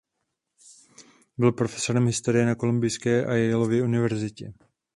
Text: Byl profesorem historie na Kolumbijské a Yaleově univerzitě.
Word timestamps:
Byl 1.37 1.51
profesorem 1.51 2.05
historie 2.05 2.45
na 2.45 2.55
Kolumbijské 2.55 3.25
a 3.25 3.33
Yaleově 3.33 3.83
univerzitě. 3.83 4.53